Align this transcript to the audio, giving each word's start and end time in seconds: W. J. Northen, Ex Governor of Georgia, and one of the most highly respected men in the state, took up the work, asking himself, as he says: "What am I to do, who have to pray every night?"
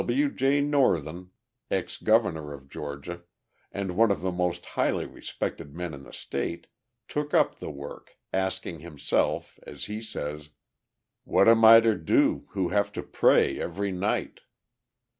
W. 0.01 0.31
J. 0.31 0.61
Northen, 0.61 1.29
Ex 1.69 1.97
Governor 1.97 2.53
of 2.53 2.67
Georgia, 2.67 3.21
and 3.71 3.95
one 3.95 4.09
of 4.09 4.21
the 4.21 4.31
most 4.31 4.65
highly 4.65 5.05
respected 5.05 5.75
men 5.75 5.93
in 5.93 6.01
the 6.01 6.11
state, 6.11 6.65
took 7.07 7.35
up 7.35 7.59
the 7.59 7.69
work, 7.69 8.17
asking 8.33 8.79
himself, 8.79 9.59
as 9.67 9.85
he 9.85 10.01
says: 10.01 10.49
"What 11.23 11.47
am 11.47 11.63
I 11.63 11.81
to 11.81 11.93
do, 11.95 12.47
who 12.53 12.69
have 12.69 12.91
to 12.93 13.03
pray 13.03 13.59
every 13.59 13.91
night?" 13.91 14.39